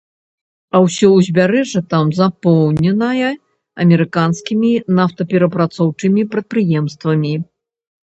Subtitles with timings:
[0.77, 3.29] А ўсё ўзбярэжжа там запоўненае
[3.83, 7.33] амерыканскімі нафтаперапрацоўчымі прадпрыемствамі.